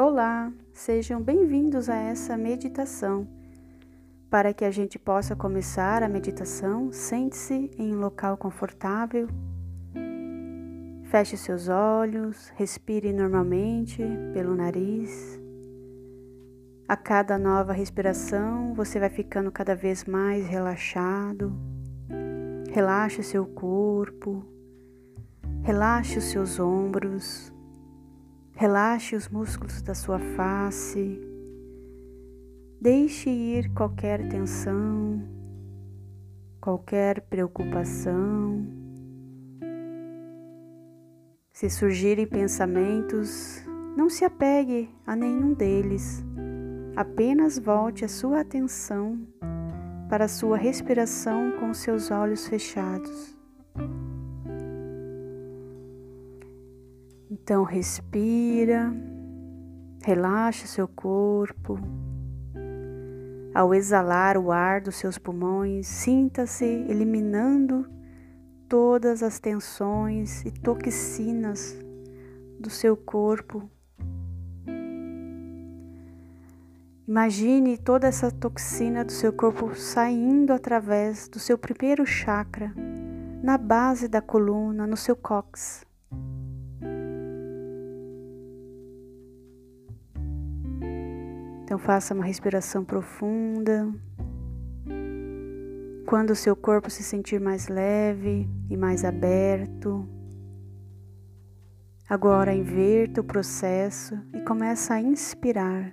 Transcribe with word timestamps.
Olá, 0.00 0.52
sejam 0.72 1.20
bem-vindos 1.20 1.88
a 1.88 1.96
essa 1.96 2.36
meditação. 2.36 3.26
Para 4.30 4.54
que 4.54 4.64
a 4.64 4.70
gente 4.70 4.96
possa 4.96 5.34
começar 5.34 6.04
a 6.04 6.08
meditação, 6.08 6.92
sente-se 6.92 7.68
em 7.76 7.96
um 7.96 7.98
local 7.98 8.36
confortável. 8.36 9.26
Feche 11.10 11.36
seus 11.36 11.68
olhos, 11.68 12.48
respire 12.54 13.12
normalmente 13.12 14.00
pelo 14.32 14.54
nariz. 14.54 15.36
A 16.86 16.96
cada 16.96 17.36
nova 17.36 17.72
respiração, 17.72 18.74
você 18.74 19.00
vai 19.00 19.10
ficando 19.10 19.50
cada 19.50 19.74
vez 19.74 20.04
mais 20.04 20.46
relaxado. 20.46 21.52
Relaxe 22.70 23.24
seu 23.24 23.44
corpo, 23.44 24.46
relaxe 25.64 26.18
os 26.18 26.24
seus 26.26 26.60
ombros, 26.60 27.52
relaxe 28.58 29.14
os 29.14 29.28
músculos 29.28 29.80
da 29.82 29.94
sua 29.94 30.18
face. 30.18 31.16
Deixe 32.80 33.30
ir 33.30 33.72
qualquer 33.72 34.28
tensão, 34.28 35.22
qualquer 36.60 37.20
preocupação. 37.20 38.66
Se 41.52 41.70
surgirem 41.70 42.26
pensamentos, 42.26 43.62
não 43.96 44.08
se 44.08 44.24
apegue 44.24 44.90
a 45.06 45.14
nenhum 45.14 45.54
deles. 45.54 46.24
Apenas 46.96 47.60
volte 47.60 48.04
a 48.04 48.08
sua 48.08 48.40
atenção 48.40 49.20
para 50.08 50.24
a 50.24 50.28
sua 50.28 50.56
respiração 50.56 51.52
com 51.60 51.72
seus 51.72 52.10
olhos 52.10 52.48
fechados. 52.48 53.38
Então 57.48 57.62
respira, 57.62 58.92
relaxa 60.02 60.66
seu 60.66 60.86
corpo. 60.86 61.78
Ao 63.54 63.74
exalar 63.74 64.36
o 64.36 64.52
ar 64.52 64.82
dos 64.82 64.96
seus 64.96 65.16
pulmões, 65.16 65.86
sinta-se 65.86 66.66
eliminando 66.66 67.88
todas 68.68 69.22
as 69.22 69.40
tensões 69.40 70.44
e 70.44 70.50
toxinas 70.50 71.74
do 72.60 72.68
seu 72.68 72.94
corpo. 72.94 73.66
Imagine 77.08 77.78
toda 77.78 78.08
essa 78.08 78.30
toxina 78.30 79.06
do 79.06 79.12
seu 79.12 79.32
corpo 79.32 79.74
saindo 79.74 80.52
através 80.52 81.28
do 81.28 81.38
seu 81.38 81.56
primeiro 81.56 82.04
chakra, 82.04 82.74
na 83.42 83.56
base 83.56 84.06
da 84.06 84.20
coluna, 84.20 84.86
no 84.86 84.98
seu 84.98 85.16
cóccix. 85.16 85.87
Então 91.68 91.78
faça 91.78 92.14
uma 92.14 92.24
respiração 92.24 92.82
profunda. 92.82 93.86
Quando 96.06 96.30
o 96.30 96.34
seu 96.34 96.56
corpo 96.56 96.88
se 96.88 97.02
sentir 97.02 97.38
mais 97.38 97.68
leve 97.68 98.48
e 98.70 98.74
mais 98.74 99.04
aberto, 99.04 100.08
agora 102.08 102.54
inverta 102.54 103.20
o 103.20 103.24
processo 103.24 104.18
e 104.32 104.40
começa 104.40 104.94
a 104.94 105.00
inspirar, 105.02 105.92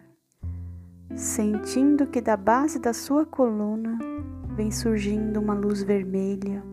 sentindo 1.13 2.07
que 2.07 2.21
da 2.21 2.37
base 2.37 2.79
da 2.79 2.93
sua 2.93 3.25
coluna 3.25 3.99
vem 4.55 4.71
surgindo 4.71 5.41
uma 5.41 5.53
luz 5.53 5.83
vermelha 5.83 6.63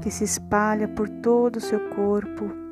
que 0.00 0.10
se 0.10 0.24
espalha 0.24 0.88
por 0.88 1.06
todo 1.06 1.56
o 1.56 1.60
seu 1.60 1.90
corpo 1.90 2.67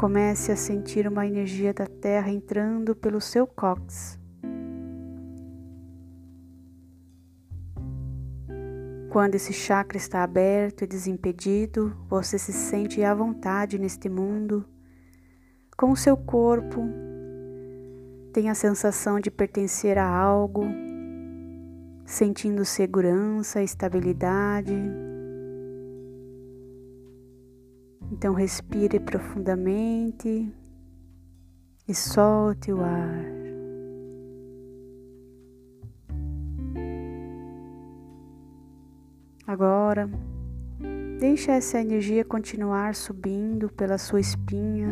Comece 0.00 0.50
a 0.50 0.56
sentir 0.56 1.06
uma 1.06 1.26
energia 1.26 1.74
da 1.74 1.86
Terra 1.86 2.30
entrando 2.30 2.96
pelo 2.96 3.20
seu 3.20 3.46
cóccix. 3.46 4.18
Quando 9.10 9.34
esse 9.34 9.52
chakra 9.52 9.98
está 9.98 10.22
aberto 10.22 10.84
e 10.84 10.86
desimpedido, 10.86 11.94
você 12.08 12.38
se 12.38 12.50
sente 12.50 13.04
à 13.04 13.14
vontade 13.14 13.78
neste 13.78 14.08
mundo, 14.08 14.64
com 15.76 15.90
o 15.90 15.96
seu 15.96 16.16
corpo, 16.16 16.80
tem 18.32 18.48
a 18.48 18.54
sensação 18.54 19.20
de 19.20 19.30
pertencer 19.30 19.98
a 19.98 20.08
algo, 20.08 20.64
sentindo 22.06 22.64
segurança, 22.64 23.62
estabilidade. 23.62 24.72
Então 28.10 28.34
respire 28.34 28.98
profundamente 28.98 30.52
e 31.86 31.94
solte 31.94 32.72
o 32.72 32.82
ar. 32.82 33.24
Agora, 39.46 40.08
deixe 41.18 41.50
essa 41.50 41.80
energia 41.80 42.24
continuar 42.24 42.94
subindo 42.94 43.68
pela 43.68 43.98
sua 43.98 44.20
espinha 44.20 44.88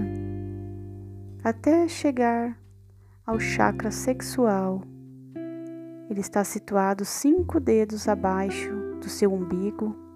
até 1.43 1.87
chegar 1.89 2.59
ao 3.25 3.39
chakra 3.39 3.91
sexual. 3.91 4.83
Ele 6.11 6.21
está 6.21 6.43
situado 6.43 7.05
cinco 7.05 7.61
dedos 7.61 8.09
abaixo 8.09 8.71
do 9.01 9.09
seu 9.09 9.33
umbigo 9.33 10.08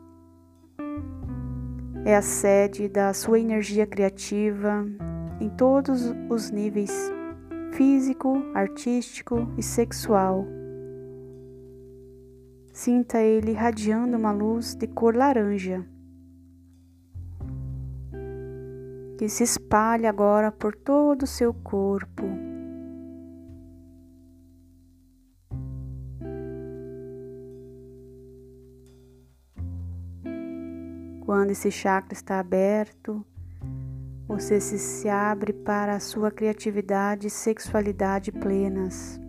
é 2.05 2.17
a 2.17 2.23
sede 2.23 2.89
da 2.89 3.13
sua 3.13 3.39
energia 3.39 3.87
criativa 3.87 4.85
em 5.41 5.49
todos 5.51 6.13
os 6.29 6.51
níveis 6.51 6.93
físico, 7.73 8.43
artístico 8.55 9.49
e 9.57 9.63
sexual. 9.63 10.47
Sinta 12.73 13.19
ele 13.19 13.53
irradiando 13.53 14.17
uma 14.17 14.33
luz 14.33 14.75
de 14.75 14.87
cor 14.87 15.15
laranja 15.15 15.85
que 19.23 19.29
se 19.29 19.45
espalha 19.45 20.09
agora 20.09 20.51
por 20.51 20.75
todo 20.75 21.23
o 21.23 21.27
seu 21.29 21.55
corpo. 21.55 22.25
Quando 31.43 31.51
esse 31.51 31.73
chakra 31.73 32.13
está 32.13 32.39
aberto, 32.39 33.27
você 34.29 34.61
se, 34.61 34.79
se 34.79 35.09
abre 35.09 35.53
para 35.53 35.97
a 35.97 35.99
sua 35.99 36.31
criatividade 36.31 37.27
e 37.27 37.31
sexualidade 37.31 38.31
plenas, 38.31 39.21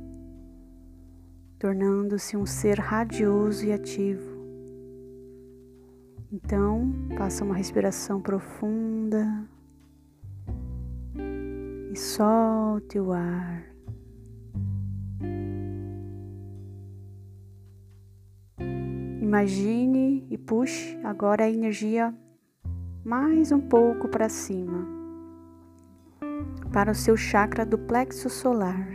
tornando-se 1.57 2.38
um 2.38 2.46
ser 2.46 2.78
radioso 2.78 3.66
e 3.66 3.74
ativo. 3.74 4.29
Então, 6.31 6.94
faça 7.18 7.44
uma 7.44 7.56
respiração 7.56 8.22
profunda 8.22 9.50
e 11.91 11.97
solte 11.97 13.00
o 13.00 13.12
ar. 13.12 13.73
Imagine 19.34 20.28
e 20.30 20.38
puxe 20.38 20.96
agora 21.04 21.46
a 21.46 21.50
energia 21.50 22.14
mais 23.04 23.52
um 23.52 23.60
pouco 23.60 24.08
para 24.08 24.30
cima, 24.30 24.88
para 26.72 26.92
o 26.92 26.94
seu 26.94 27.18
chakra 27.18 27.66
do 27.66 27.76
plexo 27.76 28.30
solar, 28.30 28.88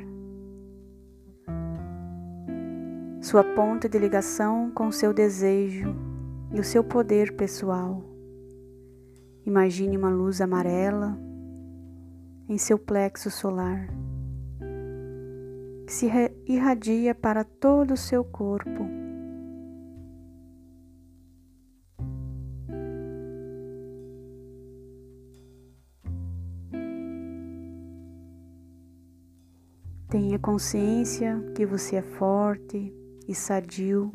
sua 3.20 3.42
ponta 3.42 3.88
de 3.88 3.98
ligação 3.98 4.70
com 4.70 4.86
o 4.86 4.92
seu 4.92 5.12
desejo 5.12 5.92
e 6.52 6.60
o 6.60 6.64
seu 6.64 6.84
poder 6.84 7.34
pessoal. 7.34 8.00
Imagine 9.44 9.96
uma 9.96 10.08
luz 10.08 10.40
amarela 10.40 11.18
em 12.48 12.56
seu 12.56 12.78
plexo 12.78 13.28
solar, 13.28 13.88
que 15.84 15.92
se 15.92 16.08
irradia 16.46 17.12
para 17.12 17.42
todo 17.42 17.94
o 17.94 17.96
seu 17.96 18.22
corpo 18.22 19.07
Tenha 30.38 30.40
consciência 30.40 31.40
que 31.54 31.66
você 31.66 31.96
é 31.96 32.02
forte 32.02 32.94
e 33.26 33.34
sadio 33.34 34.12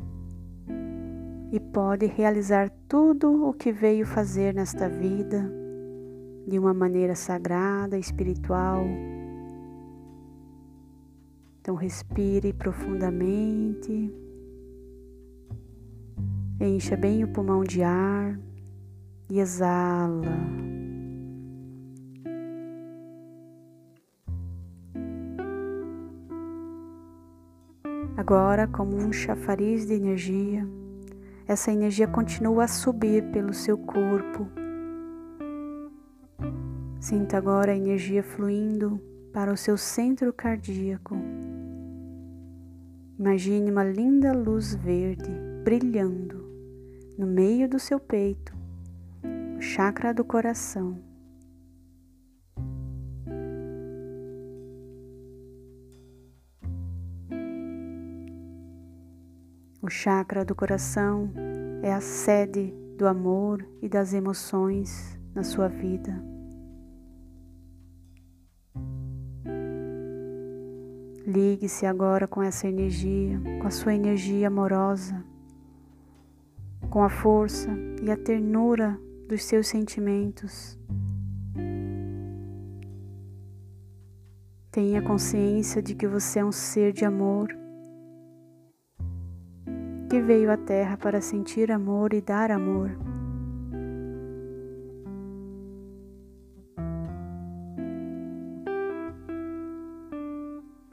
e 1.52 1.60
pode 1.60 2.06
realizar 2.06 2.70
tudo 2.88 3.46
o 3.46 3.52
que 3.52 3.70
veio 3.70 4.06
fazer 4.06 4.54
nesta 4.54 4.88
vida 4.88 5.52
de 6.48 6.58
uma 6.58 6.72
maneira 6.72 7.14
sagrada, 7.14 7.98
espiritual. 7.98 8.84
Então, 11.60 11.74
respire 11.74 12.54
profundamente, 12.54 14.12
encha 16.58 16.96
bem 16.96 17.22
o 17.22 17.28
pulmão 17.28 17.62
de 17.62 17.82
ar 17.82 18.38
e 19.28 19.40
exala. 19.40 20.73
Agora, 28.16 28.68
como 28.68 28.96
um 28.96 29.12
chafariz 29.12 29.86
de 29.86 29.94
energia, 29.94 30.64
essa 31.48 31.72
energia 31.72 32.06
continua 32.06 32.64
a 32.64 32.68
subir 32.68 33.24
pelo 33.32 33.52
seu 33.52 33.76
corpo. 33.76 34.48
Sinta 37.00 37.36
agora 37.36 37.72
a 37.72 37.76
energia 37.76 38.22
fluindo 38.22 39.00
para 39.32 39.52
o 39.52 39.56
seu 39.56 39.76
centro 39.76 40.32
cardíaco. 40.32 41.16
Imagine 43.18 43.70
uma 43.70 43.84
linda 43.84 44.32
luz 44.32 44.76
verde 44.76 45.30
brilhando 45.64 46.48
no 47.18 47.26
meio 47.26 47.68
do 47.68 47.80
seu 47.80 47.98
peito, 47.98 48.54
o 49.58 49.60
chakra 49.60 50.14
do 50.14 50.24
coração. 50.24 51.13
O 59.84 59.90
chakra 59.90 60.46
do 60.46 60.54
coração 60.54 61.30
é 61.82 61.92
a 61.92 62.00
sede 62.00 62.72
do 62.96 63.06
amor 63.06 63.68
e 63.82 63.86
das 63.86 64.14
emoções 64.14 65.20
na 65.34 65.42
sua 65.42 65.68
vida. 65.68 66.24
Ligue-se 71.26 71.84
agora 71.84 72.26
com 72.26 72.42
essa 72.42 72.66
energia, 72.66 73.38
com 73.60 73.66
a 73.66 73.70
sua 73.70 73.92
energia 73.94 74.48
amorosa, 74.48 75.22
com 76.88 77.02
a 77.02 77.10
força 77.10 77.68
e 78.02 78.10
a 78.10 78.16
ternura 78.16 78.98
dos 79.28 79.44
seus 79.44 79.66
sentimentos. 79.66 80.78
Tenha 84.70 85.02
consciência 85.02 85.82
de 85.82 85.94
que 85.94 86.06
você 86.06 86.38
é 86.38 86.44
um 86.44 86.50
ser 86.50 86.90
de 86.90 87.04
amor 87.04 87.63
que 90.08 90.20
veio 90.20 90.50
à 90.50 90.56
Terra 90.56 90.96
para 90.96 91.20
sentir 91.20 91.70
amor 91.72 92.12
e 92.12 92.20
dar 92.20 92.50
amor. 92.50 92.90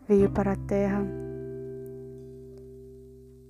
Veio 0.07 0.29
para 0.31 0.53
a 0.53 0.55
Terra 0.55 1.05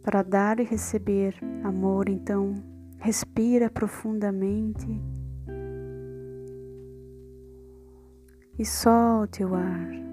para 0.04 0.24
dar 0.24 0.60
e 0.60 0.64
receber 0.64 1.36
amor, 1.64 2.10
então 2.10 2.56
respira 3.00 3.70
profundamente 3.70 4.88
e 8.58 8.66
solte 8.66 9.44
o 9.44 9.56
ar. 9.56 10.11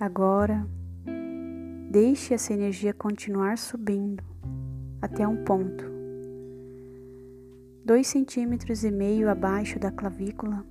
Agora, 0.00 0.64
deixe 1.90 2.32
essa 2.32 2.52
energia 2.52 2.94
continuar 2.94 3.58
subindo 3.58 4.22
até 5.02 5.26
um 5.26 5.42
ponto, 5.44 5.84
dois 7.84 8.06
centímetros 8.06 8.84
e 8.84 8.92
meio 8.92 9.28
abaixo 9.28 9.76
da 9.76 9.90
clavícula, 9.90 10.64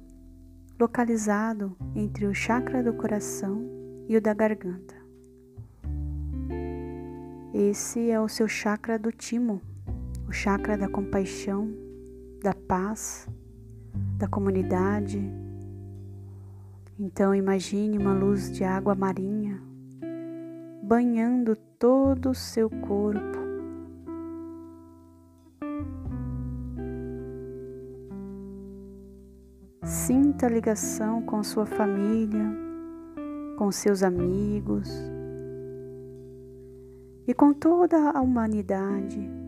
localizado 0.80 1.76
entre 1.94 2.26
o 2.26 2.34
chakra 2.34 2.82
do 2.82 2.94
coração 2.94 3.66
e 4.08 4.16
o 4.16 4.22
da 4.22 4.34
garganta. 4.34 4.96
Esse 7.54 8.10
é 8.10 8.22
o 8.22 8.30
seu 8.30 8.48
chakra 8.48 8.98
do 8.98 9.12
timo, 9.12 9.62
o 10.26 10.32
chakra 10.32 10.78
da 10.78 10.88
compaixão, 10.88 11.70
da 12.42 12.54
paz, 12.54 13.28
da 14.18 14.28
comunidade, 14.28 15.20
então 17.00 17.34
imagine 17.34 17.98
uma 17.98 18.14
luz 18.14 18.52
de 18.52 18.64
água 18.64 18.96
marinha 18.96 19.62
banhando 20.88 21.54
todo 21.78 22.30
o 22.30 22.34
seu 22.34 22.70
corpo. 22.70 23.38
Sinta 29.84 30.46
a 30.46 30.50
ligação 30.50 31.22
com 31.22 31.44
sua 31.44 31.66
família, 31.66 32.46
com 33.58 33.70
seus 33.70 34.02
amigos 34.02 34.90
e 37.28 37.34
com 37.34 37.54
toda 37.54 38.12
a 38.12 38.22
humanidade. 38.22 39.47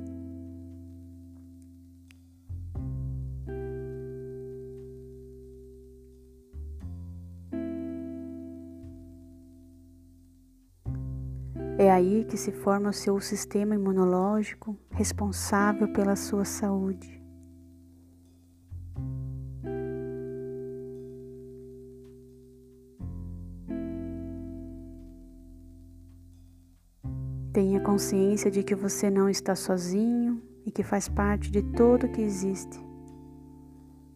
É 11.80 11.90
aí 11.90 12.26
que 12.26 12.36
se 12.36 12.52
forma 12.52 12.90
o 12.90 12.94
seu 12.94 13.18
sistema 13.22 13.74
imunológico 13.74 14.78
responsável 14.92 15.88
pela 15.94 16.14
sua 16.14 16.44
saúde. 16.44 17.24
Tenha 27.54 27.80
consciência 27.80 28.52
de 28.52 28.62
que 28.62 28.76
você 28.76 29.10
não 29.10 29.30
está 29.30 29.56
sozinho 29.56 30.42
e 30.66 30.72
que 30.72 30.84
faz 30.84 31.08
parte 31.08 31.50
de 31.50 31.62
tudo 31.62 32.10
que 32.10 32.22
existe. 32.22 32.78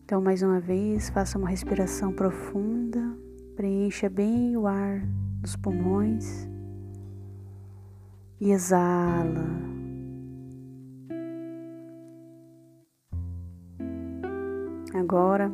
Então, 0.04 0.22
mais 0.22 0.44
uma 0.44 0.60
vez, 0.60 1.10
faça 1.12 1.38
uma 1.38 1.48
respiração 1.48 2.12
profunda, 2.12 3.18
preencha 3.56 4.10
bem 4.10 4.58
o 4.58 4.68
ar 4.68 5.08
dos 5.40 5.56
pulmões 5.56 6.52
e 8.44 8.52
exala. 8.52 9.42
Agora, 14.94 15.50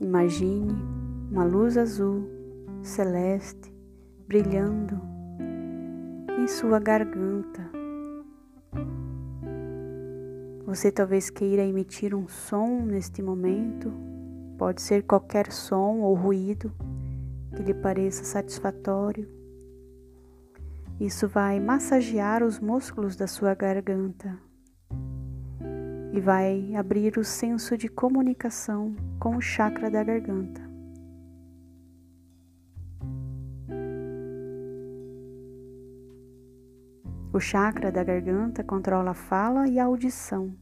imagine 0.00 0.72
uma 1.30 1.44
luz 1.44 1.76
azul 1.76 2.26
celeste 2.82 3.70
brilhando 4.26 4.98
em 6.40 6.48
sua 6.48 6.78
garganta. 6.78 7.70
Você 10.64 10.90
talvez 10.90 11.28
queira 11.28 11.62
emitir 11.62 12.14
um 12.14 12.26
som 12.26 12.86
neste 12.86 13.22
momento, 13.22 13.92
pode 14.56 14.80
ser 14.80 15.02
qualquer 15.02 15.52
som 15.52 16.00
ou 16.00 16.14
ruído 16.14 16.72
que 17.54 17.62
lhe 17.62 17.74
pareça 17.74 18.24
satisfatório. 18.24 19.41
Isso 21.02 21.26
vai 21.26 21.58
massagear 21.58 22.44
os 22.44 22.60
músculos 22.60 23.16
da 23.16 23.26
sua 23.26 23.54
garganta 23.54 24.38
e 26.12 26.20
vai 26.20 26.76
abrir 26.76 27.18
o 27.18 27.24
senso 27.24 27.76
de 27.76 27.88
comunicação 27.88 28.94
com 29.18 29.34
o 29.34 29.40
chakra 29.40 29.90
da 29.90 30.04
garganta. 30.04 30.62
O 37.32 37.40
chakra 37.40 37.90
da 37.90 38.04
garganta 38.04 38.62
controla 38.62 39.10
a 39.10 39.14
fala 39.14 39.66
e 39.66 39.80
a 39.80 39.86
audição, 39.86 40.54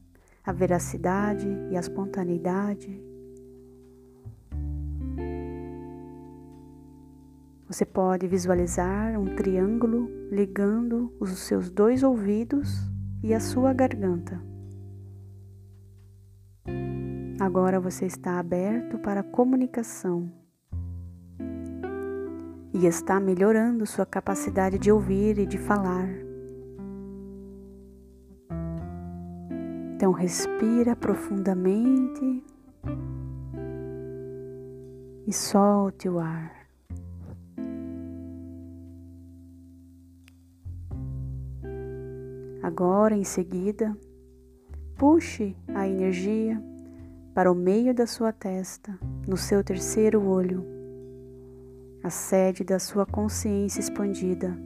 a 0.43 0.51
veracidade 0.51 1.47
e 1.69 1.77
a 1.77 1.79
espontaneidade, 1.79 2.99
Você 7.71 7.85
pode 7.85 8.27
visualizar 8.27 9.17
um 9.17 9.33
triângulo 9.33 10.11
ligando 10.29 11.15
os 11.21 11.29
seus 11.39 11.71
dois 11.71 12.03
ouvidos 12.03 12.67
e 13.23 13.33
a 13.33 13.39
sua 13.39 13.71
garganta. 13.71 14.43
Agora 17.39 17.79
você 17.79 18.05
está 18.05 18.39
aberto 18.39 18.99
para 18.99 19.23
comunicação 19.23 20.29
e 22.73 22.85
está 22.85 23.21
melhorando 23.21 23.85
sua 23.85 24.05
capacidade 24.05 24.77
de 24.77 24.91
ouvir 24.91 25.39
e 25.39 25.45
de 25.45 25.57
falar. 25.57 26.09
Então, 29.95 30.11
respira 30.11 30.93
profundamente 30.93 32.43
e 35.25 35.31
solte 35.31 36.09
o 36.09 36.19
ar. 36.19 36.60
Agora, 42.71 43.13
em 43.13 43.25
seguida, 43.25 43.93
puxe 44.97 45.57
a 45.75 45.85
energia 45.85 46.57
para 47.33 47.51
o 47.51 47.53
meio 47.53 47.93
da 47.93 48.07
sua 48.07 48.31
testa, 48.31 48.97
no 49.27 49.35
seu 49.35 49.61
terceiro 49.61 50.25
olho, 50.25 50.65
a 52.01 52.09
sede 52.09 52.63
da 52.63 52.79
sua 52.79 53.05
consciência 53.05 53.81
expandida 53.81 54.57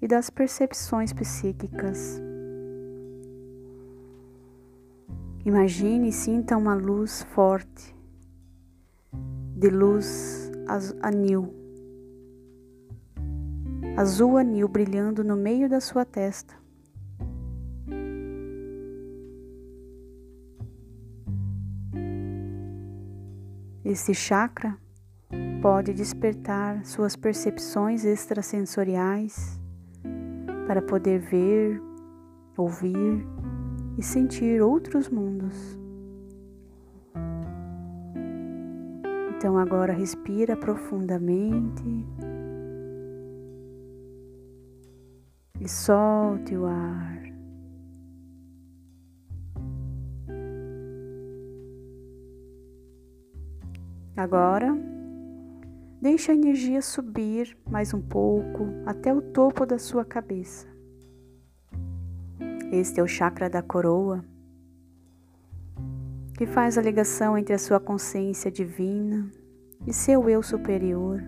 e 0.00 0.08
das 0.08 0.30
percepções 0.30 1.12
psíquicas. 1.12 2.18
Imagine 5.44 6.08
e 6.08 6.12
sinta 6.12 6.56
uma 6.56 6.74
luz 6.74 7.24
forte 7.34 7.94
de 9.54 9.68
luz 9.68 10.50
anil, 11.02 11.54
azul 13.96 14.36
anil 14.36 14.66
brilhando 14.66 15.22
no 15.22 15.36
meio 15.36 15.68
da 15.68 15.80
sua 15.80 16.04
testa. 16.04 16.54
Esse 23.84 24.12
chakra 24.14 24.76
pode 25.62 25.92
despertar 25.92 26.84
suas 26.84 27.14
percepções 27.14 28.04
extrasensoriais 28.04 29.60
para 30.66 30.82
poder 30.82 31.20
ver, 31.20 31.80
ouvir 32.56 33.24
e 33.96 34.02
sentir 34.02 34.60
outros 34.60 35.08
mundos. 35.08 35.78
Então 39.36 39.56
agora 39.56 39.92
respira 39.92 40.56
profundamente 40.56 41.84
e 45.64 45.68
solte 45.68 46.54
o 46.54 46.66
ar. 46.66 47.22
Agora, 54.14 54.76
deixe 56.02 56.30
a 56.30 56.34
energia 56.34 56.82
subir 56.82 57.56
mais 57.68 57.94
um 57.94 58.00
pouco 58.02 58.66
até 58.84 59.12
o 59.12 59.22
topo 59.22 59.64
da 59.64 59.78
sua 59.78 60.04
cabeça. 60.04 60.66
Este 62.70 63.00
é 63.00 63.02
o 63.02 63.08
chakra 63.08 63.48
da 63.48 63.62
coroa, 63.62 64.22
que 66.36 66.46
faz 66.46 66.76
a 66.76 66.82
ligação 66.82 67.38
entre 67.38 67.54
a 67.54 67.58
sua 67.58 67.80
consciência 67.80 68.50
divina 68.50 69.30
e 69.86 69.94
seu 69.94 70.28
eu 70.28 70.42
superior. 70.42 71.24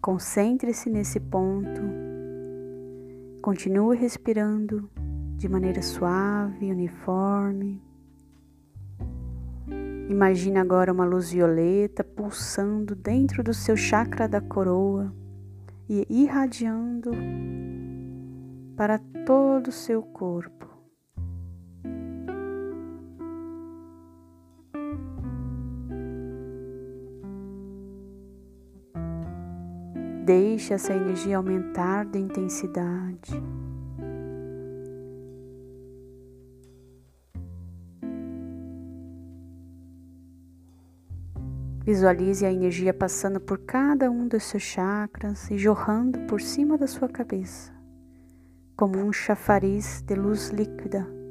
Concentre-se 0.00 0.88
nesse 0.88 1.20
ponto. 1.20 2.01
Continue 3.42 3.96
respirando 3.96 4.88
de 5.36 5.48
maneira 5.48 5.82
suave, 5.82 6.70
uniforme. 6.70 7.82
Imagine 10.08 10.60
agora 10.60 10.92
uma 10.92 11.04
luz 11.04 11.32
violeta 11.32 12.04
pulsando 12.04 12.94
dentro 12.94 13.42
do 13.42 13.52
seu 13.52 13.76
chakra 13.76 14.28
da 14.28 14.40
coroa 14.40 15.12
e 15.88 16.06
irradiando 16.08 17.10
para 18.76 19.00
todo 19.26 19.68
o 19.68 19.72
seu 19.72 20.02
corpo. 20.04 20.61
Deixe 30.24 30.72
essa 30.72 30.92
energia 30.92 31.36
aumentar 31.36 32.06
de 32.06 32.18
intensidade. 32.18 33.32
Visualize 41.84 42.46
a 42.46 42.52
energia 42.52 42.94
passando 42.94 43.40
por 43.40 43.58
cada 43.58 44.10
um 44.10 44.28
dos 44.28 44.44
seus 44.44 44.62
chakras 44.62 45.50
e 45.50 45.58
jorrando 45.58 46.20
por 46.26 46.40
cima 46.40 46.78
da 46.78 46.86
sua 46.86 47.08
cabeça 47.08 47.72
como 48.82 48.98
um 48.98 49.12
chafariz 49.12 50.02
de 50.02 50.16
luz 50.16 50.48
líquida. 50.48 51.21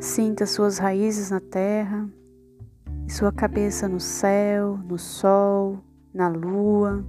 Sinta 0.00 0.46
suas 0.46 0.78
raízes 0.78 1.30
na 1.30 1.40
terra 1.40 2.08
e 3.06 3.12
sua 3.12 3.30
cabeça 3.30 3.86
no 3.86 4.00
céu, 4.00 4.78
no 4.78 4.96
sol, 4.96 5.84
na 6.12 6.26
lua, 6.26 7.04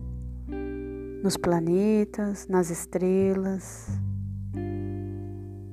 nos 1.23 1.37
planetas, 1.37 2.49
nas 2.49 2.69
estrelas. 2.69 3.87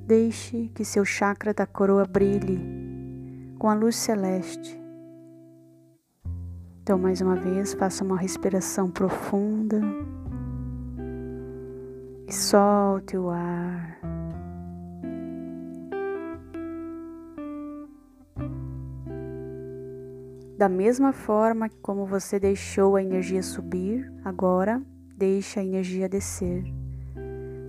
Deixe 0.07 0.69
que 0.69 0.85
seu 0.85 1.05
chakra 1.05 1.53
da 1.53 1.67
coroa 1.67 2.05
brilhe 2.07 2.61
com 3.59 3.69
a 3.69 3.75
luz 3.75 3.97
celeste. 3.97 4.81
Então, 6.83 6.97
mais 6.97 7.21
uma 7.21 7.35
vez, 7.35 7.75
faça 7.75 8.05
uma 8.05 8.17
respiração 8.17 8.89
profunda 8.89 9.81
e 12.29 12.33
solte 12.33 13.17
o 13.17 13.29
ar. 13.29 13.78
Da 20.59 20.69
mesma 20.69 21.15
forma 21.15 21.71
como 21.81 22.05
você 22.05 22.39
deixou 22.39 22.97
a 22.97 23.03
energia 23.03 23.43
subir, 23.43 24.13
agora 24.23 24.83
deixe 25.17 25.59
a 25.59 25.65
energia 25.65 26.07
descer 26.09 26.65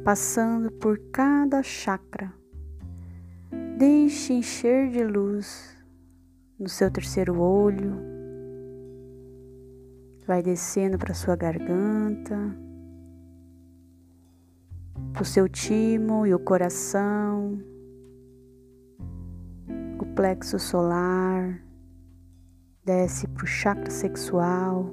passando 0.03 0.71
por 0.71 0.97
cada 1.11 1.61
chakra. 1.61 2.33
Deixe 3.77 4.33
encher 4.33 4.89
de 4.89 5.03
luz 5.03 5.77
no 6.59 6.67
seu 6.67 6.89
terceiro 6.89 7.39
olho. 7.39 7.95
Vai 10.25 10.41
descendo 10.41 10.97
para 10.97 11.13
sua 11.13 11.35
garganta, 11.35 12.37
para 15.13 15.21
o 15.21 15.25
seu 15.25 15.47
timo 15.47 16.25
e 16.25 16.33
o 16.33 16.39
coração, 16.39 17.59
o 19.99 20.05
plexo 20.15 20.57
solar, 20.57 21.61
desce 22.89 23.27
para 23.27 23.43
o 23.43 23.47
chakra 23.47 23.91
sexual, 23.91 24.91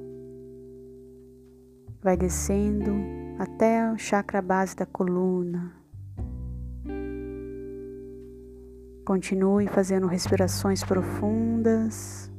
vai 2.02 2.14
descendo 2.14 2.92
até 3.38 3.90
o 3.90 3.96
chakra 3.96 4.42
base 4.42 4.76
da 4.76 4.84
coluna. 4.84 5.72
Continue 9.02 9.66
fazendo 9.66 10.06
respirações 10.06 10.84
profundas. 10.84 12.30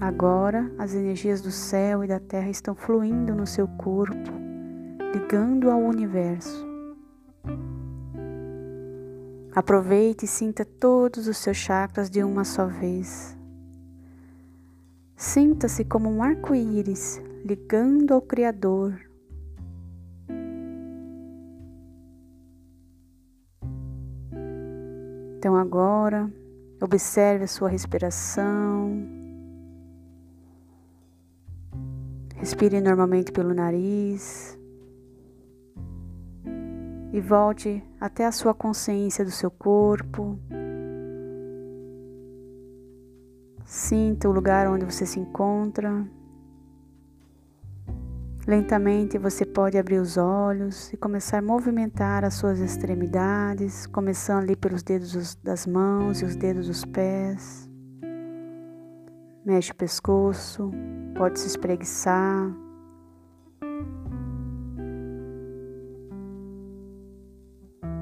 Agora, 0.00 0.70
as 0.78 0.94
energias 0.94 1.40
do 1.40 1.50
céu 1.50 2.04
e 2.04 2.06
da 2.06 2.20
terra 2.20 2.48
estão 2.48 2.76
fluindo 2.76 3.34
no 3.34 3.46
seu 3.46 3.66
corpo, 3.66 4.43
ligando 5.14 5.70
ao 5.70 5.78
universo. 5.78 6.66
Aproveite 9.54 10.24
e 10.24 10.28
sinta 10.28 10.64
todos 10.64 11.28
os 11.28 11.36
seus 11.36 11.56
chakras 11.56 12.10
de 12.10 12.24
uma 12.24 12.42
só 12.42 12.66
vez. 12.66 13.38
Sinta-se 15.16 15.84
como 15.84 16.10
um 16.10 16.20
arco-íris 16.20 17.22
ligando 17.44 18.12
ao 18.12 18.20
Criador. 18.20 19.00
Então 25.38 25.54
agora, 25.54 26.28
observe 26.82 27.44
a 27.44 27.48
sua 27.48 27.68
respiração. 27.68 29.06
Respire 32.34 32.80
normalmente 32.80 33.30
pelo 33.30 33.54
nariz 33.54 34.58
e 37.14 37.20
volte 37.20 37.80
até 38.00 38.26
a 38.26 38.32
sua 38.32 38.52
consciência 38.52 39.24
do 39.24 39.30
seu 39.30 39.48
corpo. 39.48 40.36
Sinta 43.64 44.28
o 44.28 44.32
lugar 44.32 44.66
onde 44.66 44.84
você 44.84 45.06
se 45.06 45.20
encontra. 45.20 46.04
Lentamente 48.44 49.16
você 49.16 49.46
pode 49.46 49.78
abrir 49.78 50.00
os 50.00 50.16
olhos 50.16 50.92
e 50.92 50.96
começar 50.96 51.38
a 51.38 51.42
movimentar 51.42 52.24
as 52.24 52.34
suas 52.34 52.58
extremidades, 52.58 53.86
começando 53.86 54.42
ali 54.42 54.56
pelos 54.56 54.82
dedos 54.82 55.36
das 55.36 55.68
mãos 55.68 56.20
e 56.20 56.24
os 56.24 56.34
dedos 56.34 56.66
dos 56.66 56.84
pés. 56.84 57.70
Mexe 59.46 59.70
o 59.70 59.76
pescoço, 59.76 60.72
pode 61.16 61.38
se 61.38 61.46
espreguiçar. 61.46 62.63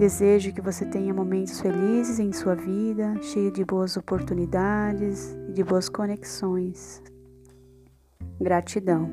Desejo 0.02 0.52
que 0.52 0.61
você 0.61 0.85
tenha 0.85 1.14
momentos 1.14 1.61
felizes 1.61 2.18
em 2.18 2.32
sua 2.32 2.56
vida, 2.56 3.14
cheio 3.23 3.52
de 3.52 3.64
boas 3.64 3.97
oportunidades 3.97 5.32
e 5.49 5.52
de 5.52 5.62
boas 5.62 5.88
conexões. 5.88 7.00
Gratidão. 8.40 9.09